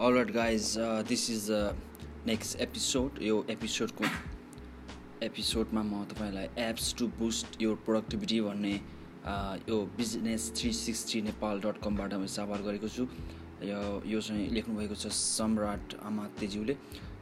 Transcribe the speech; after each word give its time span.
Alright 0.00 0.30
guys 0.30 0.74
this 1.08 1.30
is 1.30 1.50
the 1.50 1.76
next 2.26 2.60
episode 2.60 3.18
यो 3.22 3.46
एपिसोडको 3.50 4.04
एपिसोडमा 5.22 5.82
म 5.82 6.04
तपाईँलाई 6.04 6.48
एप्स 6.64 6.94
टु 6.98 7.08
बुस्ट 7.18 7.62
यो 7.62 7.74
प्रोडक्टिभिटी 7.86 8.40
भन्ने 8.40 8.72
यो 9.70 9.80
business 9.96 10.52
three 10.56 10.72
sixty 10.72 11.22
Nepal 11.22 11.60
dot 11.60 11.82
कमबाट 11.84 12.14
मैले 12.14 12.28
साभार 12.28 12.62
गरेको 12.62 12.88
छु। 12.88 13.08
यो 13.64 13.80
यो 14.06 14.20
चाहिँ 14.20 14.48
लेख्नुभएको 14.50 14.94
छ 14.94 15.12
सम्राट 15.18 15.94
आमातेज्यूले 16.02 16.76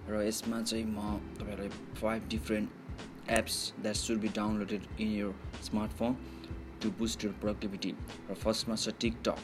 र 0.09 0.23
यसमा 0.29 0.63
चाहिँ 0.63 0.85
म 0.85 1.19
तपाईँहरूलाई 1.39 1.69
five 2.01 2.29
different 2.29 3.31
apps 3.31 3.73
that 3.83 3.97
should 3.97 4.21
be 4.21 4.29
downloaded 4.37 5.01
in 5.01 5.17
your 5.17 5.35
smartphone 5.65 6.17
to 6.83 6.91
boost 6.99 7.25
your 7.25 7.33
productivity 7.41 7.95
र 8.31 8.35
फर्स्टमा 8.35 8.77
छ 8.77 9.01
TickTick 9.01 9.39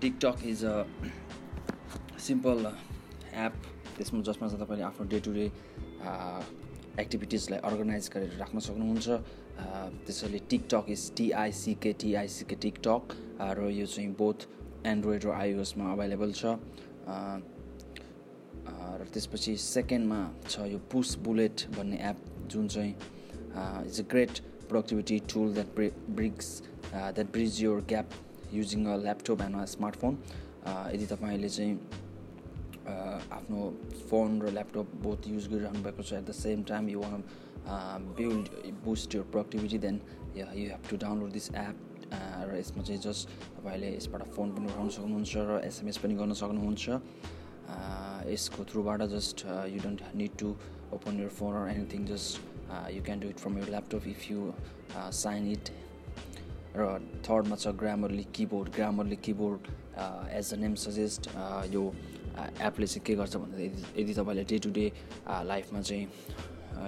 TickTick 0.00 0.46
is 0.46 0.64
a 0.64 0.84
simple 2.24 2.66
app 3.46 3.54
त्यसमा 3.96 4.20
जसमा 4.26 4.48
चाहिँ 4.48 4.64
तपाईँले 4.64 4.84
आफ्नो 4.84 5.04
डे 5.12 5.18
टु 5.20 5.32
डे 5.32 5.46
एक्टिभिटिजलाई 7.00 7.58
अर्गनाइज 7.68 8.08
गरेर 8.14 8.36
राख्न 8.40 8.58
सक्नुहुन्छ। 8.66 9.08
त्यसैले 10.06 10.38
TickTick 10.50 10.86
is 10.90 11.02
T I C K 11.16 11.92
T I C K 12.00 12.56
TickTick 12.64 13.02
र 13.58 13.68
यो 13.70 13.86
चाहिँ 13.86 14.10
बोथ 14.18 14.46
एन्ड्रोइड 14.86 15.24
र 15.24 15.30
आइओएसमा 15.30 15.92
अभाइलेबल 15.92 16.32
छ। 16.32 16.44
र 18.98 19.06
त्यसपछि 19.12 19.56
सेकेन्डमा 19.56 20.20
छ 20.48 20.66
यो 20.72 20.78
पुस 20.92 21.14
बुलेट 21.24 21.66
भन्ने 21.76 21.96
एप 22.08 22.18
जुन 22.52 22.68
चाहिँ 22.68 22.92
it's 23.86 24.00
a 24.00 24.02
great 24.10 24.40
productivity 24.68 25.18
tool 25.32 25.52
that 25.54 25.68
bridges 26.10 26.48
that 26.92 27.26
bridge 27.32 27.62
your 27.62 27.80
gap 27.92 28.08
using 28.54 28.86
a 28.86 28.96
laptop 29.04 29.42
and 29.42 29.56
a 29.56 29.64
smartphone 29.74 30.18
यदि 30.94 31.06
तपाईँले 31.06 31.48
चाहिँ 31.48 31.74
आफ्नो 32.86 33.60
फोन 34.10 34.40
र 34.42 34.50
ल्यापटप 34.52 34.94
बोथ 35.02 35.28
युज 35.28 35.48
गरिरहनु 35.52 35.82
भएको 35.82 36.02
छ 36.02 36.12
at 36.20 36.24
the 36.28 36.32
same 36.38 36.62
time 36.70 36.88
you 36.88 37.00
want 37.00 37.22
build 38.18 38.48
boost 38.84 39.14
your 39.14 39.22
productivity 39.32 39.78
then 39.86 40.00
you 40.36 40.46
have 40.46 40.90
to 40.90 40.96
download 41.04 41.32
this 41.32 41.50
app 41.64 41.76
र 42.48 42.58
यसमा 42.58 42.82
चाहिँ 42.82 43.00
जस्ट 43.00 43.28
तपाईँले 43.56 43.94
यसबाट 43.96 44.22
फोन 44.36 44.50
पनि 44.56 44.66
उठाउन 44.72 44.88
सक्नुहुन्छ 44.96 45.32
र 45.50 45.60
एसएमएस 45.64 45.98
पनि 46.04 46.14
गर्न 46.14 46.32
सक्नुहुन्छ. 46.42 47.00
यसको 48.28 48.64
थ्रुबाट 48.70 49.02
just 49.10 49.44
you 49.72 49.78
don't 49.82 50.00
need 50.16 50.36
to 50.38 50.48
open 50.94 51.20
your 51.20 51.28
phone 51.38 51.54
or 51.56 51.68
anything 51.70 52.04
just 52.06 52.30
you 52.92 53.02
can 53.04 53.20
do 53.20 53.28
it 53.28 53.38
from 53.38 53.58
your 53.58 53.68
laptop 53.74 54.06
if 54.08 54.30
you 54.30 54.52
sign 55.20 55.46
it 55.52 55.70
र 56.76 56.88
थर्डमा 57.28 57.56
छ 57.56 57.72
Grammarly 57.82 58.24
keyboard 58.36 58.72
Grammarly 58.76 59.16
keyboard 59.28 59.72
as 59.94 60.52
a 60.52 60.56
name 60.56 60.74
suggest 60.74 61.30
यो 61.70 61.82
एपले 62.34 62.86
चाहिँ 62.86 63.04
के 63.06 63.14
गर्छ 63.14 63.36
भन्दा 63.36 63.58
यदि 64.00 64.12
तपाईँले 64.14 64.44
डे 64.44 64.58
टु 64.58 64.70
डे 64.70 64.86
लाइफमा 65.44 65.80
चाहिँ 65.80 66.06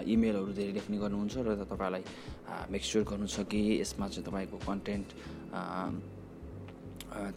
इमेलहरू 0.07 0.53
धेरै 0.53 0.73
लेख्ने 0.73 0.97
गर्नुहुन्छ 0.99 1.34
र 1.47 1.49
तपाईँलाई 1.62 2.03
मेक 2.71 2.83
स्योर 2.83 3.05
गर्नु 3.07 3.27
छ 3.27 3.47
कि 3.47 3.61
यसमा 3.81 4.09
चाहिँ 4.09 4.27
तपाईँको 4.27 4.59
कन्टेन्ट 4.67 5.09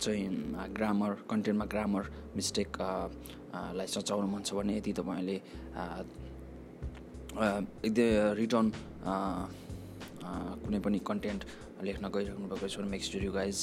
चाहिँ 0.01 0.27
ग्रामर 0.73 1.11
कन्टेन्टमा 1.29 1.65
ग्रामर 1.65 2.03
मिस्टेक 2.35 2.69
लाई 3.77 3.87
सचाउनु 3.87 4.27
मन 4.27 4.41
छ 4.41 4.53
भने 4.57 4.77
यदि 4.77 4.93
तपाईँले 4.99 5.37
एकदमै 7.79 8.09
रिटर्न 8.35 8.67
कुनै 10.61 10.79
पनि 10.85 10.99
कन्टेन्ट 11.05 11.41
लेख्न 11.83 12.07
गइराख्नु 12.11 12.47
भएको 12.47 12.67
छ 12.67 12.77
भने 12.77 12.89
make 12.89 13.03
sure 13.03 13.23
you 13.23 13.31
guys 13.31 13.57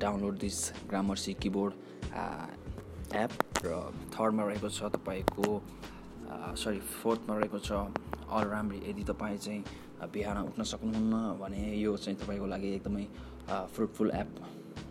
download 0.00 0.38
this 0.38 0.58
Grammarly 1.16 1.32
keyboard 1.42 1.72
app 3.18 3.32
र 3.64 3.78
थर्डमा 4.14 4.42
रहेको 4.46 4.68
छ 4.70 4.90
तपाईँको 4.94 5.48
सरी 6.62 6.80
फोर्थमा 7.02 7.38
रहेको 7.38 7.58
छ 7.58 7.72
अल 8.30 8.46
राम्री 8.48 8.78
यदि 8.90 9.04
तपाईँ 9.10 9.38
चाहिँ 9.38 9.64
बिहान 10.12 10.38
उठ्न 10.44 10.62
सक्नुहुन्न 10.62 11.14
भने 11.42 11.62
यो 11.76 11.96
चाहिँ 11.96 12.18
तपाईँको 12.18 12.46
लागि 12.46 12.74
एकदमै 12.74 13.04
फ्रुटफुल 13.74 14.10
एप 14.14 14.30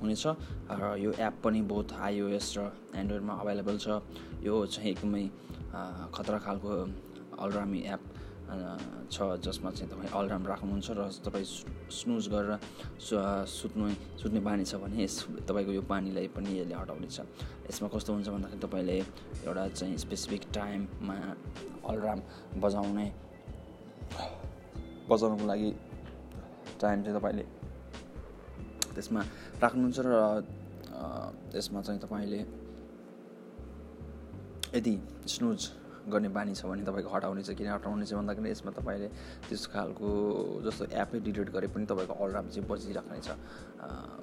हुनेछ। 0.01 0.23
र 0.27 0.95
यो 0.99 1.11
एप 1.19 1.41
पनि 1.43 1.61
बहुत 1.71 1.93
आइओएस 1.93 2.53
र 2.57 2.71
एन्ड्रोइडमा 2.95 3.33
अभाइलेबल 3.33 3.77
छ। 3.77 4.01
यो 4.43 4.65
चाहिँ 4.65 4.91
एकदमै 4.91 5.23
खतरा 6.15 6.37
खालको 6.45 6.69
अलरामी 7.39 7.81
एप 7.95 8.03
छ 8.51 9.39
जसमा 9.39 9.71
चाहिँ 9.71 9.91
तपाईँ 9.91 10.11
अलराम 10.11 10.43
राख्नुहुन्छ 10.45 10.89
र 10.91 11.01
तपाईँ 11.23 11.45
स्नुज 11.89 12.27
गरेर 12.27 12.59
सुत्नु 12.99 13.85
सुत्ने 14.19 14.39
बानी 14.39 14.63
छ 14.65 14.75
भने 14.75 15.03
यस 15.03 15.15
तपाईँको 15.47 15.71
यो 15.71 15.81
बानीलाई 15.83 16.27
पनि 16.35 16.59
यसले 16.59 16.75
हटाउनेछ 16.75 17.19
यसमा 17.65 17.87
कस्तो 17.87 18.13
हुन्छ 18.13 18.27
भन्दाखेरि 18.27 18.59
तपाईँले 18.59 18.97
एउटा 19.47 19.67
चाहिँ 19.69 19.97
स्पेसिफिक 19.97 20.41
टाइममा 20.51 21.15
अलराम 21.87 22.19
बजाउने 22.59 23.07
बजाउनुको 25.07 25.45
लागि 25.47 25.71
टाइम 26.77 27.03
चाहिँ 27.03 27.19
तपाईँले 27.19 27.45
त्यसमा 28.95 29.21
राख्नुहुन्छ 29.63 29.97
र 30.01 30.11
त्यसमा 31.51 31.81
चाहिँ 31.81 31.99
तपाईँले 32.01 32.41
यदि 34.75 34.95
स्नुज 35.27 35.80
गर्ने 36.03 36.29
बानी 36.29 36.53
छ 36.53 36.65
भने 36.65 36.83
तपाईँको 36.83 37.09
हटाउने 37.09 37.43
छ 37.43 37.53
किन 37.53 37.67
हटाउने 37.69 38.05
छ 38.05 38.13
भन्दाखेरि 38.13 38.49
यसमा 38.51 38.71
तपाईँले 38.73 39.07
त्यस 39.45 39.65
खालको 39.67 40.07
जस्तो 40.63 40.85
एपै 40.93 41.19
डिलिट 41.21 41.49
गरे 41.51 41.67
पनि 41.69 41.85
तपाईँको 41.85 42.13
अलराम 42.15 42.47
चाहिँ 42.49 42.67
बजिराख्नेछ 42.67 43.29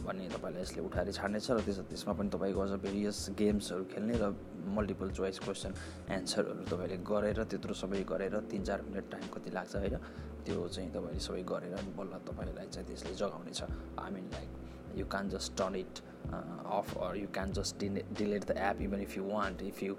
भन्ने 0.01 0.29
तपाईँलाई 0.29 0.63
यसले 0.63 0.81
उठाएर 0.83 1.13
छाड्नेछ 1.13 1.51
र 1.51 1.61
त्यस 1.61 1.79
त्यसमा 1.87 2.13
पनि 2.15 2.29
तपाईँको 2.31 2.61
अझ 2.61 2.73
भेरियस 2.81 3.19
गेम्सहरू 3.35 3.85
खेल्ने 3.89 4.17
र 4.17 4.25
मल्टिपल 4.69 5.09
चोइस 5.13 5.39
क्वेसन 5.41 5.73
एन्सरहरू 6.11 6.63
तपाईँले 6.67 6.97
गरेर 7.05 7.39
त्यत्रो 7.45 7.75
सबै 7.77 8.03
गरेर 8.05 8.35
तिन 8.47 8.63
चार 8.65 8.83
मिनट 8.85 9.11
टाइम 9.11 9.27
कति 9.31 9.51
लाग्छ 9.51 9.75
होइन 9.77 9.97
त्यो 10.45 10.69
चाहिँ 10.69 10.91
तपाईँले 10.91 11.21
सबै 11.21 11.43
गरेर 11.45 11.75
बल्ल 11.95 12.23
तपाईँलाई 12.25 12.69
चाहिँ 12.69 12.87
त्यसले 12.87 13.15
जगाउनेछ 13.15 13.61
I 13.63 14.11
mean 14.11 14.27
like 14.33 14.97
you 14.97 15.07
can 15.07 15.29
just 15.29 15.57
turn 15.57 15.75
it 15.77 16.01
off 16.29 16.97
or 16.99 17.17
you 17.17 17.29
can 17.33 17.53
just 17.53 17.85
delete 18.15 18.45
the 18.45 18.57
app 18.63 18.81
even 18.83 19.01
if 19.01 19.17
you 19.17 19.25
want 19.27 19.63
if 19.63 19.83
you 19.83 19.95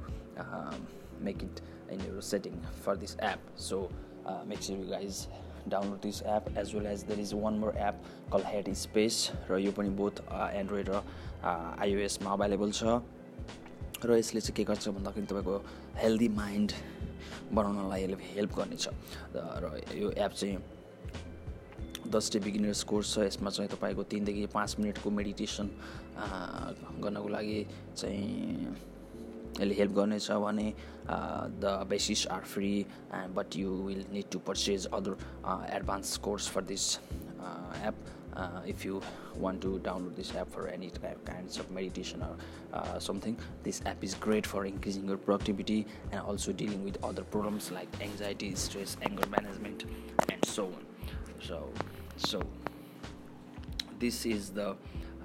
make 1.22 1.44
it 1.44 1.62
in 1.92 2.00
your 2.06 2.22
setting 2.22 2.58
for 2.82 2.96
this 2.96 3.16
app. 3.20 3.40
So 3.56 3.90
uh, 4.26 4.44
make 4.46 4.62
sure 4.62 4.76
you 4.78 4.86
guys 4.86 5.28
download 5.70 6.02
this 6.02 6.22
app 6.26 6.50
as 6.56 6.74
well 6.74 6.88
as 6.88 7.04
there 7.04 7.20
is 7.20 7.34
one 7.34 7.60
more 7.60 7.78
app 7.78 7.96
called 8.32 8.44
head 8.44 8.70
space. 8.78 9.32
र 9.50 9.60
यो 9.60 9.72
पनि 9.72 9.90
both 9.90 10.22
Android 10.32 10.90
र 10.90 11.02
आइओएसमा 11.44 12.32
available 12.34 12.72
छ। 12.72 13.02
र 14.06 14.18
यसले 14.18 14.42
चाहिँ 14.42 14.56
के 14.56 14.64
गर्छ 14.64 14.90
भन्दाखेरि 14.96 15.28
तपाईँको 15.28 15.56
हेल्दी 16.00 16.28
माइन्ड 16.40 16.72
बनाउनलाई 17.54 18.04
यसले 18.04 18.18
हेल्प 18.36 18.52
गर्नेछ। 18.58 18.88
र 19.36 19.82
यो 19.94 20.12
एप 20.12 20.32
चाहिँ 20.32 20.58
दस 22.10 22.32
डे 22.34 22.40
बिगिनर्स 22.40 22.84
कोर्स 22.90 23.14
छ। 23.14 23.18
यसमा 23.28 23.50
चाहिँ 23.50 23.70
तपाईँको 23.70 24.04
तिनदेखि 24.10 24.46
पाँच 24.56 24.80
मिनटको 24.80 25.10
मेडिटेसन 25.10 25.68
गर्नको 27.04 27.28
लागि 27.30 27.60
चाहिँ 27.98 28.76
यसले 29.60 29.76
हेल्प 29.76 29.94
गर्नेछ 29.96 30.32
भने 30.32 30.74
the 31.64 31.76
basis 31.90 32.28
are 32.38 32.44
free 32.54 32.72
and 33.22 33.36
but 33.36 33.56
you 33.56 33.72
will 33.88 34.06
need 34.14 34.30
to 34.32 34.40
purchase 34.48 34.86
other 35.00 35.18
advance 35.76 36.18
course 36.28 36.50
for 36.56 36.64
this 36.74 36.96
app 37.90 38.08
if 38.66 38.86
you 38.86 39.02
want 39.36 39.62
to 39.62 39.80
download 39.80 40.16
this 40.16 40.34
app 40.36 40.50
for 40.52 40.68
any 40.68 40.92
kinds 41.26 41.58
of 41.58 41.70
meditation 41.72 42.22
or 42.22 42.36
uh, 42.74 43.00
something 43.00 43.38
this 43.64 43.82
app 43.86 44.04
is 44.04 44.14
great 44.16 44.46
for 44.46 44.66
increasing 44.66 45.08
your 45.08 45.18
productivity 45.18 45.86
and 46.12 46.22
also 46.22 46.52
dealing 46.52 46.84
with 46.84 47.02
other 47.04 47.24
problems 47.24 47.72
like 47.72 47.88
anxiety 48.02 48.54
stress 48.56 48.98
anger 49.02 49.28
management 49.28 49.86
and 50.32 50.46
so 50.46 50.66
on 50.66 50.86
so 51.40 51.70
so 52.18 52.42
this 54.00 54.26
is 54.26 54.50
the 54.50 54.76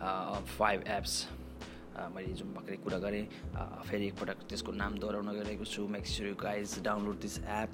uh, 0.00 0.38
five 0.58 0.82
apps 0.84 1.26
मैले 2.14 2.32
जुन 2.34 2.52
भर्खरै 2.54 2.76
कुरा 2.84 2.98
गरेँ 2.98 3.24
फेरि 3.86 4.06
एकपटक 4.06 4.38
त्यसको 4.50 4.72
नाम 4.72 4.98
दोहोऱ्याउन 4.98 5.30
गइरहेको 5.38 5.64
छु। 5.64 5.86
Make 5.88 6.06
sure 6.06 6.28
you 6.28 6.34
guys 6.42 6.78
download 6.84 7.20
this 7.20 7.38
app 7.38 7.70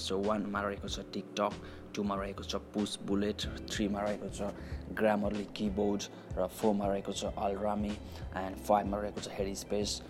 so 0.00 0.18
वानमा 0.22 0.60
रहेको 0.62 0.88
छ 0.88 1.04
टिकटक 1.12 1.52
टूमा 1.94 2.14
रहेको 2.22 2.44
छ 2.44 2.56
पुस 2.74 2.98
बुलेट 3.06 3.46
थ्रीमा 3.70 4.00
रहेको 4.00 4.28
छ 4.34 4.50
ग्रामरली 4.98 5.44
किबोर्ड 5.56 6.02
र 6.38 6.46
फोरमा 6.58 6.86
रहेको 6.86 7.12
छ 7.12 7.32
अलरामी 7.46 7.94
एन्ड 8.42 8.56
फाइभमा 8.68 8.98
रहेको 9.00 9.20
छ 9.20 9.38
हेड 9.38 9.54
स्पेस 9.62 10.02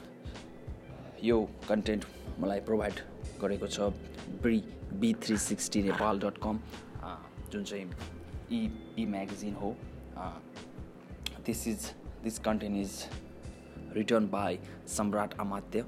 यो 1.25 1.39
कन्टेन्ट 1.69 2.05
मलाई 2.41 2.61
प्रोभाइड 2.69 3.01
गरेको 3.41 3.67
छ 3.69 3.93
ब्री 4.43 4.63
B 5.01 5.13
three 5.25 5.37
sixty 5.47 5.83
Nepal 5.83 6.21
dot 6.21 6.39
com 6.43 6.61
जुन 7.53 7.65
चाहिँ 7.65 7.87
इ 8.53 8.69
इ 8.99 9.07
म्यागजिन 9.07 9.55
हो। 9.55 9.75
This 11.47 11.67
is 11.69 11.91
This 12.23 12.39
content 12.39 12.77
is 12.77 13.07
written 13.95 14.27
by 14.27 14.59
Samrat 14.87 15.35
Amatya. 15.37 15.87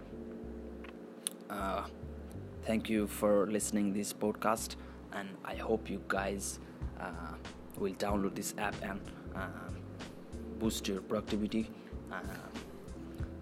Uh, 1.50 1.84
thank 2.64 2.88
you 2.88 3.06
for 3.06 3.46
listening 3.46 3.92
this 3.92 4.14
podcast, 4.14 4.76
and 5.12 5.28
I 5.44 5.56
hope 5.56 5.90
you 5.90 6.00
guys 6.08 6.58
uh, 6.98 7.34
will 7.76 7.92
download 7.94 8.34
this 8.34 8.54
app 8.56 8.74
and 8.82 9.00
uh, 9.36 9.46
boost 10.58 10.88
your 10.88 11.02
productivity. 11.02 11.68
Uh, 12.10 12.16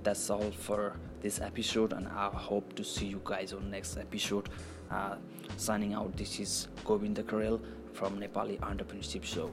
that's 0.03 0.29
all 0.31 0.51
for 0.51 0.95
this 1.21 1.41
episode 1.41 1.93
and 1.93 2.09
i 2.09 2.29
hope 2.29 2.75
to 2.75 2.83
see 2.83 3.05
you 3.05 3.21
guys 3.25 3.53
on 3.53 3.71
next 3.71 3.99
episode 3.99 4.49
uh, 4.91 5.17
signing 5.59 5.93
out 5.93 6.17
this 6.17 6.41
is 6.41 6.69
govinda 6.87 7.23
karel 7.23 7.61
from 7.93 8.19
nepali 8.19 8.59
entrepreneurship 8.61 9.23
show 9.23 9.51